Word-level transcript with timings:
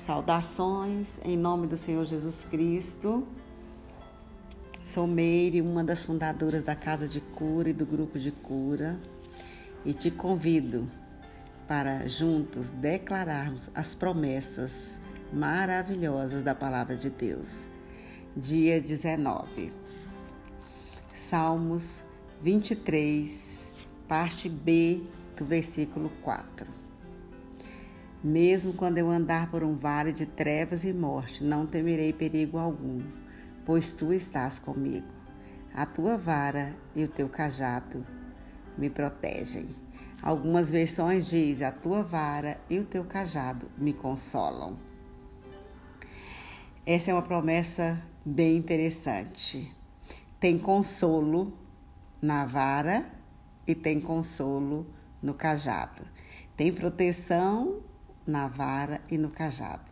Saudações 0.00 1.18
em 1.22 1.36
nome 1.36 1.66
do 1.66 1.76
Senhor 1.76 2.06
Jesus 2.06 2.46
Cristo. 2.50 3.28
Sou 4.82 5.06
Meire, 5.06 5.60
uma 5.60 5.84
das 5.84 6.04
fundadoras 6.04 6.62
da 6.62 6.74
Casa 6.74 7.06
de 7.06 7.20
Cura 7.20 7.68
e 7.68 7.74
do 7.74 7.84
Grupo 7.84 8.18
de 8.18 8.32
Cura, 8.32 8.98
e 9.84 9.92
te 9.92 10.10
convido 10.10 10.90
para 11.68 12.08
juntos 12.08 12.70
declararmos 12.70 13.68
as 13.74 13.94
promessas 13.94 14.98
maravilhosas 15.30 16.40
da 16.40 16.54
Palavra 16.54 16.96
de 16.96 17.10
Deus. 17.10 17.68
Dia 18.34 18.80
19. 18.80 19.70
Salmos 21.12 22.02
23, 22.40 23.70
parte 24.08 24.48
B 24.48 25.02
do 25.36 25.44
versículo 25.44 26.10
4. 26.22 26.89
Mesmo 28.22 28.74
quando 28.74 28.98
eu 28.98 29.10
andar 29.10 29.50
por 29.50 29.64
um 29.64 29.74
vale 29.74 30.12
de 30.12 30.26
trevas 30.26 30.84
e 30.84 30.92
morte, 30.92 31.42
não 31.42 31.66
temerei 31.66 32.12
perigo 32.12 32.58
algum, 32.58 33.00
pois 33.64 33.92
tu 33.92 34.12
estás 34.12 34.58
comigo. 34.58 35.08
A 35.72 35.86
tua 35.86 36.18
vara 36.18 36.76
e 36.94 37.02
o 37.02 37.08
teu 37.08 37.30
cajado 37.30 38.04
me 38.76 38.90
protegem. 38.90 39.68
Algumas 40.22 40.70
versões 40.70 41.24
dizem: 41.26 41.66
a 41.66 41.72
tua 41.72 42.02
vara 42.02 42.60
e 42.68 42.78
o 42.78 42.84
teu 42.84 43.04
cajado 43.04 43.70
me 43.78 43.94
consolam. 43.94 44.76
Essa 46.84 47.10
é 47.10 47.14
uma 47.14 47.22
promessa 47.22 48.02
bem 48.24 48.58
interessante. 48.58 49.74
Tem 50.38 50.58
consolo 50.58 51.56
na 52.20 52.44
vara 52.44 53.06
e 53.66 53.74
tem 53.74 53.98
consolo 53.98 54.86
no 55.22 55.32
cajado. 55.32 56.02
Tem 56.54 56.70
proteção 56.70 57.80
na 58.30 58.46
vara 58.46 59.00
e 59.10 59.18
no 59.18 59.28
cajado. 59.28 59.90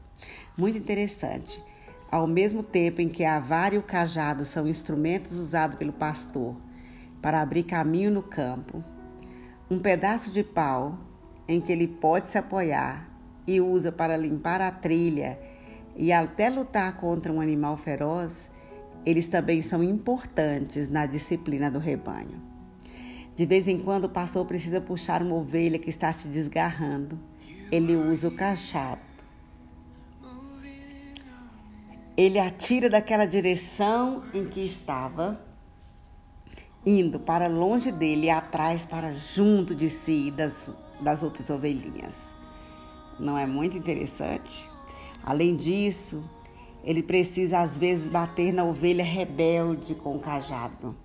Muito 0.56 0.78
interessante. 0.78 1.62
Ao 2.10 2.26
mesmo 2.26 2.62
tempo 2.62 3.02
em 3.02 3.08
que 3.08 3.24
a 3.24 3.38
vara 3.38 3.74
e 3.74 3.78
o 3.78 3.82
cajado 3.82 4.46
são 4.46 4.66
instrumentos 4.66 5.32
usados 5.32 5.76
pelo 5.76 5.92
pastor 5.92 6.56
para 7.20 7.42
abrir 7.42 7.64
caminho 7.64 8.10
no 8.10 8.22
campo, 8.22 8.82
um 9.70 9.78
pedaço 9.78 10.30
de 10.30 10.42
pau 10.42 10.98
em 11.46 11.60
que 11.60 11.70
ele 11.70 11.86
pode 11.86 12.26
se 12.26 12.38
apoiar 12.38 13.08
e 13.46 13.60
usa 13.60 13.92
para 13.92 14.16
limpar 14.16 14.60
a 14.60 14.70
trilha 14.70 15.38
e 15.96 16.12
até 16.12 16.48
lutar 16.48 16.96
contra 16.96 17.32
um 17.32 17.40
animal 17.40 17.76
feroz, 17.76 18.50
eles 19.04 19.28
também 19.28 19.62
são 19.62 19.82
importantes 19.82 20.88
na 20.88 21.06
disciplina 21.06 21.70
do 21.70 21.78
rebanho. 21.78 22.40
De 23.34 23.46
vez 23.46 23.68
em 23.68 23.78
quando 23.78 24.04
o 24.04 24.08
pastor 24.08 24.44
precisa 24.46 24.80
puxar 24.80 25.22
uma 25.22 25.34
ovelha 25.34 25.78
que 25.78 25.90
está 25.90 26.12
se 26.12 26.28
desgarrando 26.28 27.18
ele 27.70 27.96
usa 27.96 28.28
o 28.28 28.30
cachado. 28.30 29.00
Ele 32.16 32.38
atira 32.38 32.90
daquela 32.90 33.26
direção 33.26 34.24
em 34.34 34.46
que 34.46 34.60
estava, 34.60 35.40
indo 36.84 37.20
para 37.20 37.46
longe 37.46 37.92
dele 37.92 38.26
e 38.26 38.30
atrás 38.30 38.84
para 38.84 39.12
junto 39.12 39.74
de 39.74 39.88
si 39.88 40.30
das, 40.30 40.70
das 41.00 41.22
outras 41.22 41.48
ovelhinhas. 41.50 42.32
Não 43.20 43.38
é 43.38 43.46
muito 43.46 43.76
interessante? 43.76 44.68
Além 45.22 45.54
disso, 45.54 46.24
ele 46.82 47.02
precisa 47.02 47.60
às 47.60 47.76
vezes 47.76 48.08
bater 48.08 48.52
na 48.52 48.64
ovelha 48.64 49.04
rebelde 49.04 49.94
com 49.94 50.16
o 50.16 50.20
cajado. 50.20 50.96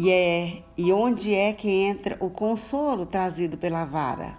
E, 0.00 0.12
é, 0.12 0.62
e 0.76 0.92
onde 0.92 1.34
é 1.34 1.52
que 1.52 1.68
entra 1.68 2.16
o 2.20 2.30
consolo 2.30 3.04
trazido 3.04 3.58
pela 3.58 3.84
vara? 3.84 4.38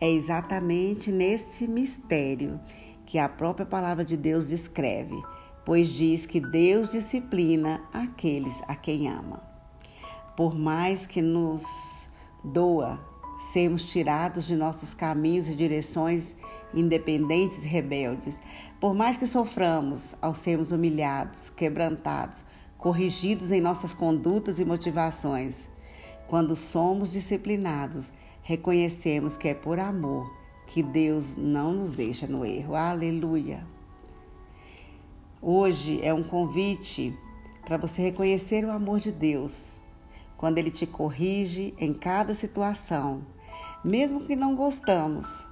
É 0.00 0.08
exatamente 0.08 1.10
nesse 1.10 1.66
mistério 1.66 2.60
que 3.04 3.18
a 3.18 3.28
própria 3.28 3.66
palavra 3.66 4.04
de 4.04 4.16
Deus 4.16 4.46
descreve, 4.46 5.20
pois 5.66 5.88
diz 5.88 6.26
que 6.26 6.38
Deus 6.38 6.90
disciplina 6.90 7.82
aqueles 7.92 8.62
a 8.68 8.76
quem 8.76 9.08
ama. 9.08 9.42
Por 10.36 10.56
mais 10.56 11.08
que 11.08 11.20
nos 11.20 12.08
doa 12.44 13.04
sermos 13.52 13.84
tirados 13.84 14.46
de 14.46 14.54
nossos 14.54 14.94
caminhos 14.94 15.48
e 15.48 15.56
direções 15.56 16.36
independentes 16.72 17.64
e 17.64 17.68
rebeldes, 17.68 18.40
por 18.78 18.94
mais 18.94 19.16
que 19.16 19.26
soframos 19.26 20.14
ao 20.22 20.36
sermos 20.36 20.70
humilhados, 20.70 21.50
quebrantados, 21.50 22.44
corrigidos 22.78 23.50
em 23.50 23.60
nossas 23.60 23.92
condutas 23.92 24.60
e 24.60 24.64
motivações. 24.64 25.68
Quando 26.28 26.54
somos 26.54 27.10
disciplinados, 27.10 28.12
reconhecemos 28.40 29.36
que 29.36 29.48
é 29.48 29.54
por 29.54 29.80
amor 29.80 30.32
que 30.64 30.82
Deus 30.82 31.36
não 31.36 31.72
nos 31.72 31.94
deixa 31.96 32.26
no 32.28 32.46
erro. 32.46 32.76
Aleluia! 32.76 33.66
Hoje 35.42 36.00
é 36.02 36.14
um 36.14 36.22
convite 36.22 37.18
para 37.66 37.76
você 37.76 38.00
reconhecer 38.00 38.64
o 38.64 38.70
amor 38.70 39.00
de 39.00 39.10
Deus 39.10 39.80
quando 40.36 40.58
Ele 40.58 40.70
te 40.70 40.86
corrige 40.86 41.74
em 41.78 41.92
cada 41.92 42.32
situação, 42.32 43.26
mesmo 43.84 44.20
que 44.20 44.36
não 44.36 44.54
gostamos. 44.54 45.48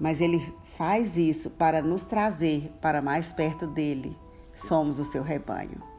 Mas 0.00 0.22
Ele 0.22 0.40
faz 0.76 1.18
isso 1.18 1.50
para 1.50 1.82
nos 1.82 2.06
trazer 2.06 2.72
para 2.80 3.02
mais 3.02 3.32
perto 3.32 3.66
dele. 3.66 4.16
Somos 4.54 4.98
o 4.98 5.04
seu 5.04 5.22
rebanho 5.22 5.95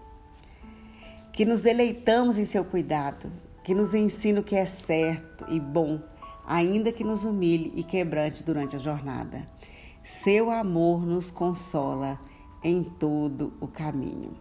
que 1.38 1.46
nos 1.46 1.62
deleitamos 1.62 2.40
em 2.40 2.46
seu 2.46 2.66
cuidado, 2.66 3.32
que 3.64 3.76
nos 3.76 3.94
ensina 3.94 4.40
o 4.40 4.44
que 4.44 4.56
é 4.56 4.66
certo 4.66 5.46
e 5.48 5.60
bom, 5.60 6.02
ainda 6.48 6.92
que 6.92 7.04
nos 7.04 7.24
humilhe 7.24 7.72
e 7.76 7.84
quebrante 7.84 8.44
durante 8.44 8.76
a 8.76 8.80
jornada. 8.80 9.48
Seu 10.04 10.50
amor 10.50 11.06
nos 11.06 11.30
consola 11.30 12.20
em 12.64 12.84
todo 12.84 13.54
o 13.62 13.68
caminho. 13.68 14.36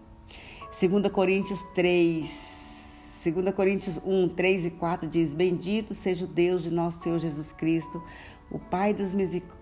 2 0.71 1.13
Coríntios 1.13 1.63
3, 1.75 3.21
2 3.27 3.55
Coríntios 3.55 4.01
1, 4.03 4.31
3 4.31 4.65
e 4.65 4.71
4 4.71 5.07
diz: 5.07 5.35
Bendito 5.35 5.93
seja 5.93 6.25
o 6.25 6.29
Deus 6.29 6.63
de 6.63 6.71
nosso 6.71 7.03
Senhor 7.03 7.19
Jesus 7.19 7.53
Cristo, 7.53 8.03
o 8.51 8.59
Pai 8.59 8.95
das 8.95 9.15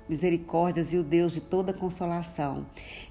misericórdias 0.08 0.92
e 0.92 0.98
o 0.98 1.02
Deus 1.02 1.32
de 1.32 1.40
toda 1.40 1.72
consolação, 1.72 2.66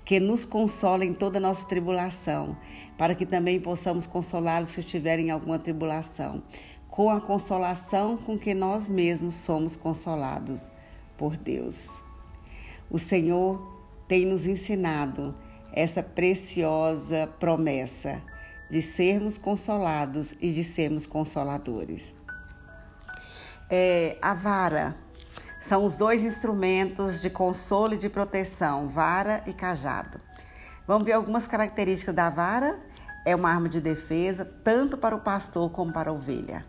que 0.06 0.20
nos 0.20 0.46
consola 0.46 1.04
em 1.04 1.14
toda 1.14 1.40
nossa 1.40 1.66
tribulação, 1.66 2.56
para 2.98 3.16
que 3.16 3.26
também 3.26 3.60
possamos 3.60 4.06
consolá-los 4.06 4.70
se 4.70 4.82
estiverem 4.82 5.28
em 5.28 5.32
alguma 5.32 5.58
tribulação, 5.58 6.44
com 6.88 7.10
a 7.10 7.20
consolação 7.20 8.18
com 8.18 8.38
que 8.38 8.54
nós 8.54 8.88
mesmos 8.88 9.36
somos 9.36 9.76
consolados 9.76 10.70
por 11.18 11.36
Deus. 11.36 12.02
O 12.90 13.00
Senhor 13.00 13.74
tem 14.08 14.26
nos 14.26 14.46
ensinado 14.46 15.36
essa 15.72 16.04
preciosa 16.04 17.28
promessa 17.40 18.22
de 18.70 18.82
sermos 18.82 19.40
consolados 19.40 20.36
e 20.40 20.52
de 20.52 20.64
sermos 20.64 21.08
consoladores. 21.08 22.14
É, 23.70 24.18
a 24.22 24.36
vara 24.36 24.96
são 25.64 25.86
os 25.86 25.96
dois 25.96 26.26
instrumentos 26.26 27.22
de 27.22 27.30
consolo 27.30 27.94
e 27.94 27.98
de 27.98 28.10
proteção, 28.10 28.90
vara 28.90 29.42
e 29.48 29.54
cajado. 29.54 30.20
Vamos 30.86 31.06
ver 31.06 31.14
algumas 31.14 31.48
características 31.48 32.14
da 32.14 32.30
vara. 32.30 32.78
É 33.26 33.34
uma 33.34 33.50
arma 33.50 33.70
de 33.70 33.80
defesa 33.80 34.44
tanto 34.44 34.98
para 34.98 35.16
o 35.16 35.22
pastor 35.22 35.72
como 35.72 35.94
para 35.94 36.10
a 36.10 36.14
ovelha. 36.14 36.66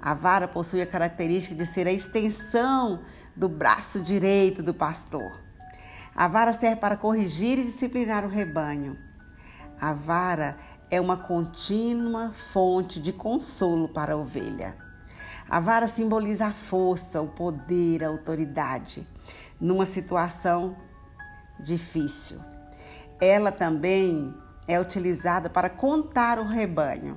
A 0.00 0.14
vara 0.14 0.46
possui 0.46 0.80
a 0.80 0.86
característica 0.86 1.56
de 1.56 1.66
ser 1.66 1.88
a 1.88 1.92
extensão 1.92 3.00
do 3.34 3.48
braço 3.48 3.98
direito 4.00 4.62
do 4.62 4.72
pastor. 4.72 5.40
A 6.14 6.28
vara 6.28 6.52
serve 6.52 6.76
para 6.76 6.96
corrigir 6.96 7.58
e 7.58 7.64
disciplinar 7.64 8.24
o 8.24 8.28
rebanho. 8.28 8.96
A 9.80 9.92
vara 9.92 10.56
é 10.88 11.00
uma 11.00 11.16
contínua 11.16 12.32
fonte 12.52 13.02
de 13.02 13.12
consolo 13.12 13.88
para 13.88 14.12
a 14.12 14.16
ovelha. 14.16 14.83
A 15.48 15.60
vara 15.60 15.86
simboliza 15.86 16.46
a 16.46 16.52
força, 16.52 17.20
o 17.20 17.28
poder, 17.28 18.02
a 18.02 18.08
autoridade 18.08 19.06
numa 19.60 19.86
situação 19.86 20.76
difícil. 21.60 22.40
Ela 23.20 23.52
também 23.52 24.34
é 24.66 24.80
utilizada 24.80 25.48
para 25.48 25.68
contar 25.68 26.38
o 26.38 26.44
rebanho. 26.44 27.16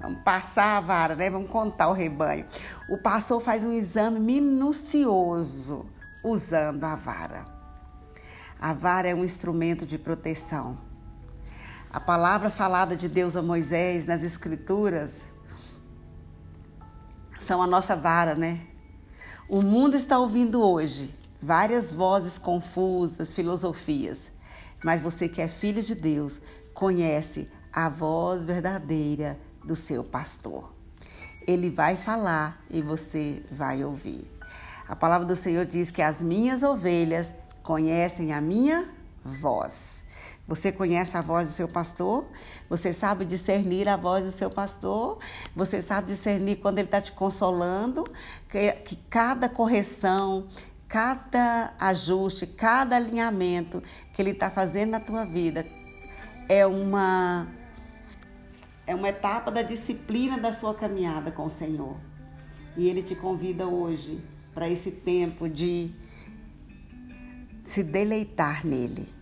Vamos 0.00 0.22
passar 0.22 0.76
a 0.76 0.80
vara, 0.80 1.14
né? 1.14 1.30
Vamos 1.30 1.48
contar 1.48 1.88
o 1.88 1.92
rebanho. 1.92 2.46
O 2.90 2.98
pastor 2.98 3.40
faz 3.40 3.64
um 3.64 3.72
exame 3.72 4.20
minucioso 4.20 5.86
usando 6.22 6.84
a 6.84 6.96
vara. 6.96 7.46
A 8.60 8.74
vara 8.74 9.08
é 9.08 9.14
um 9.14 9.24
instrumento 9.24 9.86
de 9.86 9.98
proteção. 9.98 10.78
A 11.90 12.00
palavra 12.00 12.50
falada 12.50 12.96
de 12.96 13.08
Deus 13.08 13.36
a 13.36 13.42
Moisés 13.42 14.06
nas 14.06 14.22
Escrituras 14.22 15.32
são 17.38 17.62
a 17.62 17.66
nossa 17.66 17.94
vara, 17.94 18.34
né? 18.34 18.60
O 19.48 19.62
mundo 19.62 19.96
está 19.96 20.18
ouvindo 20.18 20.60
hoje 20.60 21.14
várias 21.40 21.92
vozes 21.92 22.38
confusas, 22.38 23.32
filosofias, 23.32 24.32
mas 24.84 25.00
você 25.00 25.28
que 25.28 25.40
é 25.40 25.48
filho 25.48 25.82
de 25.82 25.94
Deus 25.94 26.40
conhece 26.74 27.48
a 27.72 27.88
voz 27.88 28.42
verdadeira 28.42 29.38
do 29.64 29.76
seu 29.76 30.02
pastor. 30.02 30.72
Ele 31.46 31.70
vai 31.70 31.96
falar 31.96 32.60
e 32.70 32.82
você 32.82 33.44
vai 33.50 33.84
ouvir. 33.84 34.30
A 34.88 34.96
palavra 34.96 35.26
do 35.26 35.36
Senhor 35.36 35.64
diz 35.64 35.90
que 35.90 36.02
as 36.02 36.20
minhas 36.20 36.62
ovelhas 36.62 37.32
conhecem 37.62 38.32
a 38.32 38.40
minha 38.40 38.88
voz. 39.24 40.04
Você 40.46 40.70
conhece 40.70 41.16
a 41.16 41.22
voz 41.22 41.48
do 41.48 41.52
seu 41.52 41.66
pastor? 41.66 42.26
Você 42.68 42.92
sabe 42.92 43.24
discernir 43.24 43.88
a 43.88 43.96
voz 43.96 44.24
do 44.24 44.30
seu 44.30 44.48
pastor? 44.48 45.18
Você 45.56 45.82
sabe 45.82 46.08
discernir 46.08 46.56
quando 46.56 46.78
ele 46.78 46.86
está 46.86 47.00
te 47.00 47.10
consolando? 47.10 48.04
Que, 48.48 48.72
que 48.72 48.94
cada 49.10 49.48
correção, 49.48 50.46
cada 50.86 51.74
ajuste, 51.80 52.46
cada 52.46 52.94
alinhamento 52.94 53.82
que 54.12 54.22
ele 54.22 54.30
está 54.30 54.48
fazendo 54.48 54.90
na 54.90 55.00
tua 55.00 55.24
vida 55.24 55.66
é 56.48 56.64
uma 56.64 57.48
é 58.86 58.94
uma 58.94 59.08
etapa 59.08 59.50
da 59.50 59.62
disciplina 59.62 60.38
da 60.38 60.52
sua 60.52 60.72
caminhada 60.72 61.32
com 61.32 61.46
o 61.46 61.50
Senhor. 61.50 61.96
E 62.76 62.88
ele 62.88 63.02
te 63.02 63.16
convida 63.16 63.66
hoje 63.66 64.22
para 64.54 64.68
esse 64.68 64.92
tempo 64.92 65.48
de 65.48 65.90
se 67.64 67.82
deleitar 67.82 68.64
nele 68.64 69.15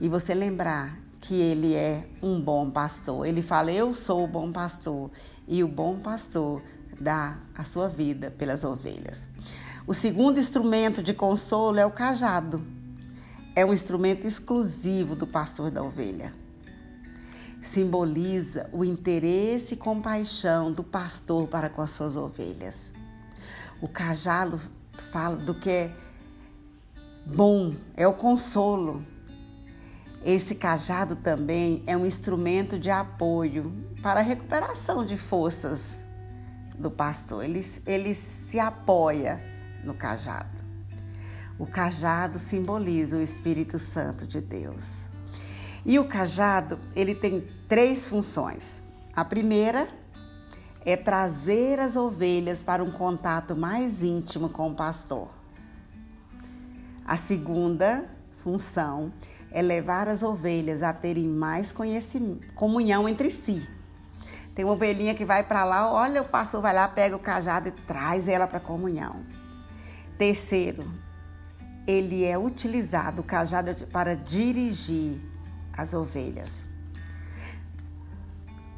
e 0.00 0.08
você 0.08 0.34
lembrar 0.34 0.98
que 1.20 1.34
ele 1.34 1.74
é 1.74 2.08
um 2.22 2.40
bom 2.40 2.70
pastor. 2.70 3.26
Ele 3.26 3.42
fala: 3.42 3.72
Eu 3.72 3.92
sou 3.92 4.24
o 4.24 4.28
bom 4.28 4.52
pastor, 4.52 5.10
e 5.46 5.62
o 5.62 5.68
bom 5.68 5.98
pastor 5.98 6.62
dá 7.00 7.38
a 7.54 7.64
sua 7.64 7.88
vida 7.88 8.30
pelas 8.30 8.64
ovelhas. 8.64 9.26
O 9.86 9.94
segundo 9.94 10.38
instrumento 10.38 11.02
de 11.02 11.14
consolo 11.14 11.78
é 11.78 11.86
o 11.86 11.90
cajado. 11.90 12.64
É 13.56 13.64
um 13.64 13.72
instrumento 13.72 14.26
exclusivo 14.26 15.16
do 15.16 15.26
pastor 15.26 15.70
da 15.70 15.82
ovelha. 15.82 16.32
Simboliza 17.60 18.68
o 18.72 18.84
interesse 18.84 19.74
e 19.74 19.76
compaixão 19.76 20.70
do 20.70 20.84
pastor 20.84 21.48
para 21.48 21.68
com 21.68 21.82
as 21.82 21.90
suas 21.90 22.16
ovelhas. 22.16 22.92
O 23.80 23.88
cajado 23.88 24.60
fala 25.10 25.36
do 25.36 25.54
que 25.54 25.70
é 25.70 25.96
bom, 27.26 27.74
é 27.96 28.06
o 28.06 28.12
consolo 28.12 29.04
esse 30.24 30.54
cajado 30.54 31.16
também 31.16 31.82
é 31.86 31.96
um 31.96 32.04
instrumento 32.04 32.78
de 32.78 32.90
apoio 32.90 33.72
para 34.02 34.20
a 34.20 34.22
recuperação 34.22 35.04
de 35.04 35.16
forças 35.16 36.04
do 36.76 36.90
pastor. 36.90 37.44
Ele, 37.44 37.60
ele 37.86 38.14
se 38.14 38.58
apoia 38.58 39.40
no 39.84 39.94
cajado. 39.94 40.58
O 41.58 41.66
cajado 41.66 42.38
simboliza 42.38 43.16
o 43.16 43.22
Espírito 43.22 43.78
Santo 43.78 44.26
de 44.26 44.40
Deus. 44.40 45.06
E 45.84 45.98
o 45.98 46.06
cajado, 46.06 46.78
ele 46.94 47.14
tem 47.14 47.48
três 47.68 48.04
funções. 48.04 48.82
A 49.14 49.24
primeira 49.24 49.88
é 50.84 50.96
trazer 50.96 51.80
as 51.80 51.96
ovelhas 51.96 52.62
para 52.62 52.82
um 52.82 52.90
contato 52.90 53.56
mais 53.56 54.02
íntimo 54.02 54.48
com 54.48 54.70
o 54.70 54.74
pastor. 54.74 55.28
A 57.04 57.16
segunda 57.16 58.08
função 58.38 59.12
é 59.14 59.37
levar 59.62 60.08
as 60.08 60.22
ovelhas 60.22 60.82
a 60.82 60.92
terem 60.92 61.28
mais 61.28 61.74
comunhão 62.54 63.08
entre 63.08 63.30
si. 63.30 63.66
Tem 64.54 64.64
uma 64.64 64.74
ovelhinha 64.74 65.14
que 65.14 65.24
vai 65.24 65.42
para 65.42 65.64
lá, 65.64 65.90
olha, 65.90 66.22
o 66.22 66.24
pastor 66.24 66.60
vai 66.60 66.74
lá, 66.74 66.88
pega 66.88 67.14
o 67.14 67.18
cajado 67.18 67.68
e 67.68 67.70
traz 67.70 68.28
ela 68.28 68.46
para 68.46 68.58
a 68.58 68.60
comunhão. 68.60 69.24
Terceiro, 70.18 70.92
ele 71.86 72.24
é 72.24 72.36
utilizado, 72.36 73.22
o 73.22 73.24
cajado, 73.24 73.86
para 73.86 74.16
dirigir 74.16 75.20
as 75.76 75.94
ovelhas. 75.94 76.66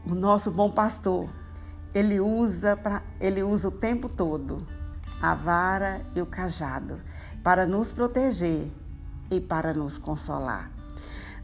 O 0.06 0.14
nosso 0.14 0.50
bom 0.50 0.70
pastor, 0.70 1.30
ele 1.94 2.20
usa, 2.20 2.76
pra, 2.76 3.02
ele 3.18 3.42
usa 3.42 3.68
o 3.68 3.72
tempo 3.72 4.08
todo 4.08 4.66
a 5.20 5.34
vara 5.34 6.02
e 6.14 6.20
o 6.20 6.26
cajado 6.26 7.00
para 7.42 7.66
nos 7.66 7.92
proteger 7.92 8.70
e 9.30 9.40
para 9.40 9.72
nos 9.72 9.96
consolar. 9.96 10.70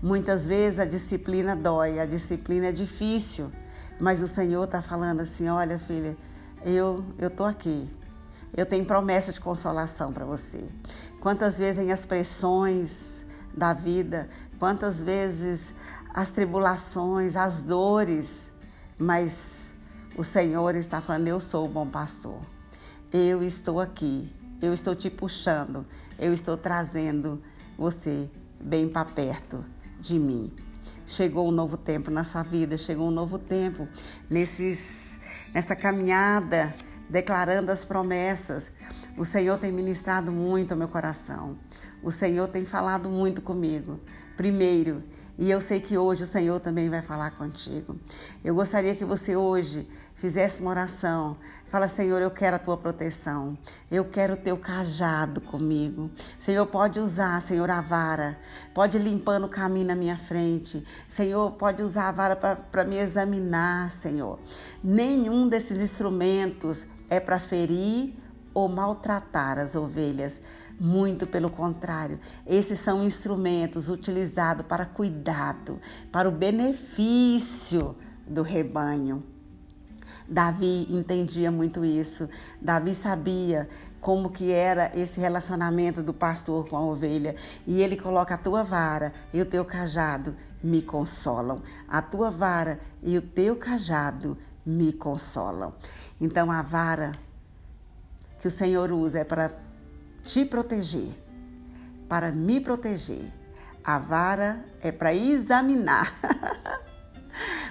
Muitas 0.03 0.47
vezes 0.47 0.81
a 0.81 0.85
disciplina 0.85 1.57
dói, 1.57 1.99
a 1.99 2.07
disciplina 2.07 2.67
é 2.67 2.73
difícil, 2.73 3.51
mas 3.99 4.21
o 4.21 4.27
Senhor 4.27 4.65
está 4.65 4.83
falando 4.83 5.21
assim: 5.21 5.49
olha, 5.49 5.79
filha, 5.79 6.17
eu 6.65 7.05
tô 7.35 7.45
aqui. 7.45 7.89
Eu 8.57 8.65
tenho 8.65 8.85
promessa 8.85 9.33
de 9.33 9.41
consolação 9.41 10.13
para 10.13 10.25
você. 10.25 10.65
Quantas 11.21 11.59
vezes 11.59 11.83
em 11.83 11.93
as 11.93 12.07
pressões 12.07 13.27
da 13.55 13.73
vida, 13.73 14.29
quantas 14.59 15.03
vezes 15.03 15.75
as 16.15 16.31
tribulações, 16.31 17.37
as 17.37 17.63
dores, 17.63 18.51
mas 18.99 19.75
o 20.17 20.25
Senhor 20.25 20.75
está 20.75 21.01
falando: 21.01 21.29
eu 21.29 21.41
sou 21.41 21.67
o 21.67 21.69
bom 21.69 21.87
pastor. 21.87 22.41
Eu 23.13 23.43
estou 23.43 23.81
aqui. 23.81 24.33
Eu 24.61 24.73
estou 24.73 24.95
te 24.95 25.11
puxando. 25.11 25.87
Eu 26.19 26.33
estou 26.33 26.57
trazendo 26.57 27.43
você 27.77 28.31
bem 28.61 28.89
para 28.89 29.05
perto 29.05 29.65
de 30.01 30.19
mim. 30.19 30.53
Chegou 31.05 31.49
um 31.49 31.53
novo 31.53 31.77
tempo 31.77 32.11
na 32.11 32.25
sua 32.25 32.43
vida, 32.43 32.77
chegou 32.77 33.09
um 33.09 33.11
novo 33.11 33.39
tempo 33.39 33.89
nesses, 34.31 35.21
nessa 35.53 35.75
caminhada, 35.75 36.75
declarando 37.09 37.71
as 37.71 37.85
promessas. 37.85 38.73
O 39.17 39.25
Senhor 39.25 39.59
tem 39.59 39.73
ministrado 39.73 40.31
muito 40.31 40.73
ao 40.73 40.79
meu 40.79 40.89
coração. 40.89 41.59
O 42.03 42.11
Senhor 42.11 42.49
tem 42.49 42.65
falado 42.65 43.09
muito 43.09 43.43
comigo. 43.43 44.01
Primeiro, 44.37 45.03
e 45.39 45.51
eu 45.51 45.61
sei 45.61 45.81
que 45.81 45.99
hoje 45.99 46.23
o 46.23 46.27
Senhor 46.27 46.59
também 46.61 46.89
vai 46.89 47.03
falar 47.03 47.33
contigo. 47.33 47.97
Eu 48.43 48.55
gostaria 48.55 48.95
que 48.95 49.05
você 49.05 49.37
hoje 49.37 49.87
fizesse 50.15 50.63
uma 50.63 50.71
oração. 50.71 51.37
Fala, 51.67 51.89
Senhor, 51.89 52.23
eu 52.23 52.31
quero 52.31 52.57
a 52.57 52.59
tua 52.59 52.77
proteção. 52.77 53.57
Eu 53.91 54.07
quero 54.07 54.33
o 54.33 54.37
teu 54.37 54.57
cajado 54.57 55.43
comigo. 55.43 56.11
Senhor, 56.41 56.65
pode 56.67 56.99
usar, 56.99 57.43
Senhor, 57.43 57.71
a 57.71 57.83
vara. 57.83 58.39
Pode 58.73 58.97
ir 58.97 59.03
limpando 59.03 59.45
o 59.45 59.49
caminho 59.49 59.89
na 59.89 59.95
minha 59.95 60.17
frente. 60.17 60.83
Senhor, 61.07 61.53
pode 61.53 61.83
usar 61.83 62.09
a 62.09 62.13
vara 62.13 62.37
para 62.37 62.85
me 62.85 62.97
examinar, 62.97 63.91
Senhor. 63.91 64.39
Nenhum 64.83 65.49
desses 65.49 65.81
instrumentos 65.81 66.87
é 67.11 67.21
para 67.21 67.39
ferir 67.39 68.15
ou 68.55 68.69
maltratar 68.69 69.59
as 69.59 69.77
ovelhas. 69.77 70.41
Muito 70.79 71.27
pelo 71.27 71.49
contrário, 71.49 72.21
esses 72.47 72.79
são 72.79 73.03
instrumentos 73.03 73.89
utilizados 73.89 74.67
para 74.67 74.85
cuidado, 74.85 75.81
para 76.13 76.29
o 76.29 76.33
benefício 76.33 77.97
do 78.27 78.43
rebanho. 78.43 79.25
Davi 80.29 80.87
entendia 80.91 81.51
muito 81.51 81.85
isso. 81.85 82.29
Davi 82.61 82.95
sabia 82.95 83.69
como 84.01 84.31
que 84.31 84.53
era 84.53 84.91
esse 84.95 85.19
relacionamento 85.19 86.03
do 86.03 86.13
pastor 86.13 86.69
com 86.69 86.77
a 86.77 86.81
ovelha. 86.81 87.37
E 87.67 87.81
ele 87.81 87.97
coloca 87.97 88.35
a 88.35 88.39
tua 88.39 88.63
vara 88.63 89.13
e 89.33 89.41
o 89.41 89.47
teu 89.47 89.65
cajado 89.65 90.37
me 90.63 90.83
consolam. 90.83 91.63
A 91.89 92.03
tua 92.03 92.31
vara 92.31 92.81
e 93.03 93.17
o 93.17 93.23
teu 93.23 93.57
cajado 93.57 94.37
me 94.65 94.93
consolam. 94.93 95.73
Então 96.21 96.51
a 96.51 96.61
vara 96.61 97.13
que 98.41 98.49
o 98.49 98.51
Senhor 98.51 98.93
usa 98.93 99.21
é 99.21 99.25
para 99.25 99.66
te 100.27 100.45
proteger, 100.45 101.09
para 102.09 102.31
me 102.31 102.61
proteger. 102.61 103.33
A 103.83 103.99
vara 103.99 104.65
é 104.83 104.91
para 104.91 105.15
examinar. 105.15 106.13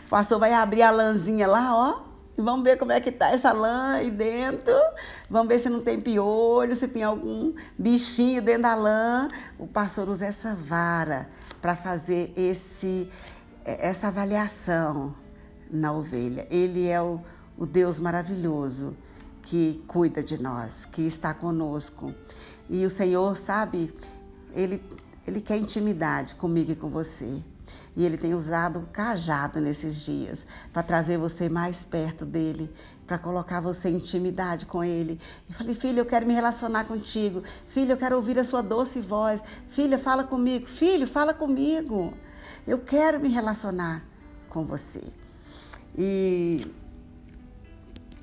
o 0.06 0.08
pastor 0.10 0.40
vai 0.40 0.54
abrir 0.54 0.82
a 0.82 0.90
lãzinha 0.90 1.46
lá, 1.46 1.76
ó, 1.76 2.06
e 2.38 2.42
vamos 2.42 2.64
ver 2.64 2.78
como 2.78 2.92
é 2.92 3.02
que 3.02 3.12
tá 3.12 3.32
essa 3.32 3.52
lã 3.52 3.96
aí 3.96 4.10
dentro. 4.10 4.74
Vamos 5.30 5.48
ver 5.50 5.60
se 5.60 5.70
não 5.70 5.82
tem 5.82 6.00
piolho, 6.00 6.76
se 6.76 6.88
tem 6.88 7.04
algum 7.04 7.54
bichinho 7.78 8.42
dentro 8.42 8.64
da 8.64 8.76
lã. 8.76 9.28
O 9.58 9.68
pastor 9.68 10.08
usa 10.08 10.26
essa 10.26 10.56
vara 10.56 11.30
para 11.62 11.76
fazer 11.76 12.34
esse, 12.36 13.10
essa 13.64 14.08
avaliação 14.08 15.16
na 15.70 15.92
ovelha. 15.92 16.48
Ele 16.50 16.88
é 16.88 17.02
o, 17.02 17.22
o 17.58 17.66
Deus 17.66 18.00
maravilhoso 18.00 18.96
que 19.46 19.84
cuida 19.88 20.24
de 20.24 20.42
nós, 20.42 20.86
que 20.86 21.04
está 21.04 21.34
conosco. 21.34 22.14
E 22.68 22.84
o 22.84 22.90
Senhor, 22.90 23.38
sabe, 23.38 23.94
ele, 24.54 24.84
ele 25.26 25.40
quer 25.40 25.58
intimidade 25.58 26.34
comigo 26.36 26.72
e 26.72 26.76
com 26.76 26.90
você. 26.90 27.42
E 27.96 28.06
ele 28.06 28.18
tem 28.18 28.34
usado 28.34 28.80
o 28.80 28.88
cajado 28.88 29.60
nesses 29.60 30.04
dias 30.04 30.46
para 30.74 30.84
trazer 30.84 31.18
você 31.18 31.48
mais 31.48 31.84
perto 31.84 32.26
dele, 32.26 32.72
para 33.06 33.18
colocar 33.18 33.60
você 33.60 33.90
em 33.90 33.96
intimidade 33.96 34.66
com 34.66 34.84
ele. 34.84 35.20
E 35.48 35.54
falei, 35.54 35.76
filho, 35.76 36.00
eu 36.00 36.06
quero 36.06 36.26
me 36.26 36.34
relacionar 36.34 36.86
contigo. 36.86 37.44
Filho, 37.70 37.92
eu 37.92 37.98
quero 37.98 38.16
ouvir 38.16 38.38
a 38.40 38.44
sua 38.44 38.62
doce 38.62 39.00
voz. 39.00 39.42
Filha, 39.68 39.98
fala 39.98 40.24
comigo. 40.24 40.66
Filho, 40.66 41.08
fala 41.08 41.34
comigo. 41.34 42.14
Eu 42.68 42.80
quero 42.80 43.20
me 43.20 43.30
relacionar 43.30 44.04
com 44.50 44.66
você. 44.66 45.04
E 45.98 46.68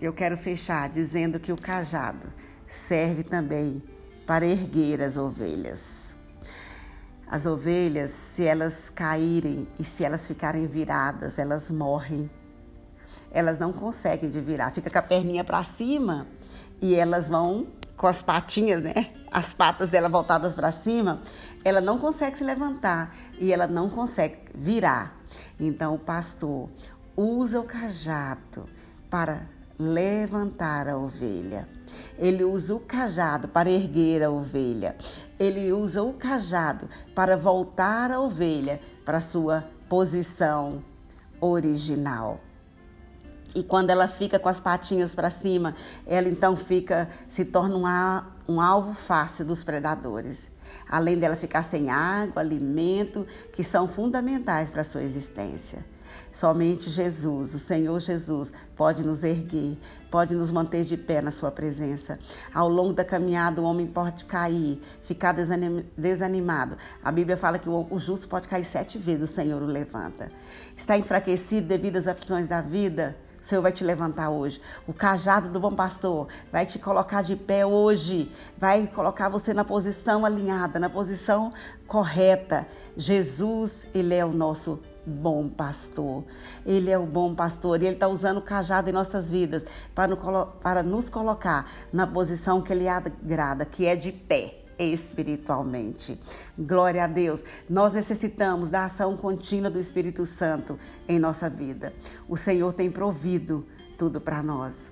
eu 0.02 0.12
quero 0.12 0.36
fechar 0.36 0.88
dizendo 0.88 1.38
que 1.38 1.52
o 1.52 1.56
cajado 1.56 2.32
serve 2.66 3.22
também 3.22 3.80
para 4.26 4.44
erguer 4.44 5.00
as 5.00 5.16
ovelhas. 5.16 6.16
As 7.26 7.46
ovelhas, 7.46 8.10
se 8.10 8.44
elas 8.44 8.90
caírem 8.90 9.68
e 9.78 9.84
se 9.84 10.04
elas 10.04 10.26
ficarem 10.26 10.66
viradas, 10.66 11.38
elas 11.38 11.70
morrem. 11.70 12.28
Elas 13.30 13.60
não 13.60 13.72
conseguem 13.72 14.28
de 14.28 14.40
virar, 14.40 14.72
fica 14.72 14.90
com 14.90 14.98
a 14.98 15.02
perninha 15.02 15.44
para 15.44 15.62
cima 15.62 16.26
e 16.80 16.94
elas 16.96 17.28
vão 17.28 17.68
com 17.96 18.08
as 18.08 18.20
patinhas, 18.20 18.82
né? 18.82 19.12
As 19.30 19.52
patas 19.52 19.88
dela 19.88 20.08
voltadas 20.08 20.52
para 20.52 20.72
cima, 20.72 21.22
ela 21.64 21.80
não 21.80 21.96
consegue 21.96 22.36
se 22.36 22.44
levantar 22.44 23.14
e 23.38 23.52
ela 23.52 23.68
não 23.68 23.88
consegue 23.88 24.38
virar. 24.52 25.16
Então 25.58 25.94
o 25.94 25.98
pastor 25.98 26.68
usa 27.16 27.60
o 27.60 27.64
cajado 27.64 28.68
para 29.08 29.46
levantar 29.82 30.88
a 30.88 30.96
ovelha. 30.96 31.68
Ele 32.18 32.44
usa 32.44 32.74
o 32.74 32.80
cajado 32.80 33.48
para 33.48 33.70
erguer 33.70 34.22
a 34.22 34.30
ovelha. 34.30 34.96
Ele 35.38 35.72
usa 35.72 36.02
o 36.02 36.12
cajado 36.12 36.88
para 37.14 37.36
voltar 37.36 38.10
a 38.10 38.20
ovelha 38.20 38.80
para 39.04 39.20
sua 39.20 39.64
posição 39.88 40.82
original. 41.40 42.40
E 43.54 43.62
quando 43.62 43.90
ela 43.90 44.08
fica 44.08 44.38
com 44.38 44.48
as 44.48 44.60
patinhas 44.60 45.14
para 45.14 45.28
cima, 45.28 45.74
ela 46.06 46.28
então 46.28 46.56
fica 46.56 47.08
se 47.28 47.44
torna 47.44 47.76
um, 47.76 48.54
um 48.54 48.60
alvo 48.60 48.94
fácil 48.94 49.44
dos 49.44 49.62
predadores. 49.62 50.50
Além 50.88 51.18
dela 51.18 51.36
ficar 51.36 51.62
sem 51.62 51.90
água, 51.90 52.40
alimento, 52.40 53.26
que 53.52 53.62
são 53.62 53.86
fundamentais 53.86 54.70
para 54.70 54.80
a 54.80 54.84
sua 54.84 55.02
existência. 55.02 55.84
Somente 56.30 56.90
Jesus, 56.90 57.54
o 57.54 57.58
Senhor 57.58 57.98
Jesus, 58.00 58.52
pode 58.74 59.04
nos 59.04 59.22
erguer, 59.22 59.78
pode 60.10 60.34
nos 60.34 60.50
manter 60.50 60.84
de 60.84 60.96
pé 60.96 61.20
na 61.20 61.30
Sua 61.30 61.50
presença. 61.50 62.18
Ao 62.54 62.68
longo 62.68 62.92
da 62.92 63.04
caminhada, 63.04 63.60
o 63.60 63.64
homem 63.64 63.86
pode 63.86 64.24
cair, 64.24 64.80
ficar 65.02 65.34
desanimado. 65.96 66.76
A 67.02 67.12
Bíblia 67.12 67.36
fala 67.36 67.58
que 67.58 67.68
o 67.68 67.98
justo 67.98 68.28
pode 68.28 68.48
cair 68.48 68.64
sete 68.64 68.98
vezes, 68.98 69.30
o 69.30 69.32
Senhor 69.32 69.62
o 69.62 69.66
levanta. 69.66 70.30
Está 70.76 70.96
enfraquecido 70.96 71.66
devido 71.66 71.96
às 71.96 72.08
aflições 72.08 72.46
da 72.46 72.60
vida? 72.60 73.16
O 73.40 73.44
Senhor 73.44 73.60
vai 73.60 73.72
te 73.72 73.82
levantar 73.82 74.30
hoje. 74.30 74.60
O 74.86 74.92
cajado 74.92 75.48
do 75.48 75.58
bom 75.58 75.72
pastor 75.72 76.28
vai 76.52 76.64
te 76.64 76.78
colocar 76.78 77.22
de 77.22 77.34
pé 77.34 77.66
hoje. 77.66 78.30
Vai 78.56 78.86
colocar 78.86 79.28
você 79.28 79.52
na 79.52 79.64
posição 79.64 80.24
alinhada, 80.24 80.78
na 80.78 80.88
posição 80.88 81.52
correta. 81.88 82.68
Jesus, 82.96 83.84
Ele 83.92 84.14
é 84.14 84.24
o 84.24 84.32
nosso 84.32 84.80
bom 85.06 85.48
pastor. 85.48 86.24
Ele 86.64 86.90
é 86.90 86.98
o 86.98 87.06
bom 87.06 87.34
pastor 87.34 87.82
e 87.82 87.86
ele 87.86 87.94
está 87.94 88.08
usando 88.08 88.38
o 88.38 88.42
cajado 88.42 88.88
em 88.88 88.92
nossas 88.92 89.30
vidas 89.30 89.64
para, 89.94 90.82
nos 90.82 91.08
colocar 91.08 91.70
na 91.92 92.06
posição 92.06 92.62
que 92.62 92.72
ele 92.72 92.88
agrada, 92.88 93.64
que 93.64 93.86
é 93.86 93.96
de 93.96 94.12
pé 94.12 94.62
espiritualmente. 94.78 96.18
Glória 96.58 97.04
a 97.04 97.06
Deus. 97.06 97.44
Nós 97.68 97.92
necessitamos 97.92 98.70
da 98.70 98.84
ação 98.84 99.16
contínua 99.16 99.70
do 99.70 99.78
Espírito 99.78 100.26
Santo 100.26 100.78
em 101.08 101.18
nossa 101.18 101.48
vida. 101.48 101.92
O 102.28 102.36
Senhor 102.36 102.72
tem 102.72 102.90
provido 102.90 103.66
tudo 103.96 104.20
para 104.20 104.42
nós. 104.42 104.90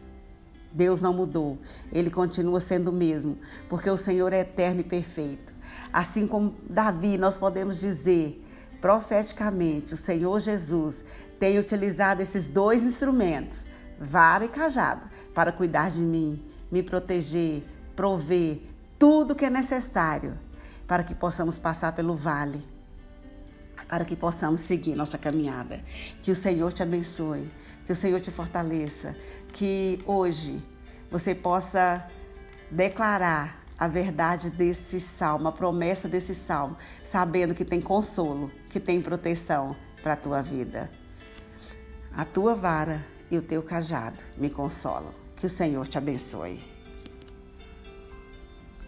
Deus 0.73 1.03
não 1.03 1.13
mudou, 1.13 1.59
ele 1.91 2.11
continua 2.11 2.61
sendo 2.61 2.91
o 2.91 2.93
mesmo, 2.93 3.37
porque 3.69 3.91
o 3.91 3.97
Senhor 3.97 4.33
é 4.33 4.41
eterno 4.41 4.83
e 4.83 4.85
perfeito. 4.85 5.53
Assim 5.93 6.29
como 6.29 6.55
Davi, 6.69 7.19
nós 7.19 7.37
podemos 7.37 7.81
dizer 7.81 8.41
profeticamente, 8.81 9.95
o 9.95 9.97
Senhor 9.97 10.41
Jesus 10.41 11.05
tem 11.39 11.59
utilizado 11.59 12.23
esses 12.23 12.49
dois 12.49 12.83
instrumentos, 12.83 13.67
vara 13.99 14.45
e 14.45 14.49
cajado, 14.49 15.09
para 15.35 15.53
cuidar 15.53 15.91
de 15.91 16.01
mim, 16.01 16.45
me 16.71 16.83
proteger, 16.83 17.65
prover 17.95 18.61
tudo 18.99 19.35
que 19.35 19.45
é 19.45 19.51
necessário 19.51 20.39
para 20.87 21.05
que 21.05 21.15
possamos 21.15 21.59
passar 21.59 21.93
pelo 21.93 22.15
vale, 22.15 22.67
para 23.89 24.05
que 24.05 24.17
possamos 24.17 24.61
seguir 24.61 24.95
nossa 24.95 25.17
caminhada. 25.17 25.83
Que 26.23 26.31
o 26.31 26.37
Senhor 26.37 26.73
te 26.73 26.83
abençoe, 26.83 27.51
que 27.87 27.93
o 27.93 27.97
Senhor 27.97 28.21
te 28.21 28.31
fortaleça, 28.31 29.17
que 29.53 30.03
hoje 30.07 30.63
você 31.11 31.35
possa 31.35 32.07
declarar 32.71 33.60
a 33.81 33.89
verdade 33.89 34.51
desse 34.51 35.01
salmo, 35.01 35.49
a 35.49 35.53
promessa 35.53 36.07
desse 36.07 36.35
salmo, 36.35 36.77
sabendo 37.03 37.55
que 37.55 37.65
tem 37.65 37.81
consolo, 37.81 38.53
que 38.69 38.79
tem 38.79 39.01
proteção 39.01 39.75
para 40.03 40.13
a 40.13 40.17
tua 40.17 40.43
vida. 40.43 40.91
A 42.15 42.27
tua 42.27 42.55
vara 42.55 43.03
e 43.31 43.39
o 43.39 43.43
teu 43.43 43.63
cajado 43.63 44.23
me 44.37 44.51
consolam. 44.51 45.15
Que 45.35 45.47
o 45.47 45.51
Senhor 45.51 45.89
te 45.89 45.97
abençoe. 45.97 46.70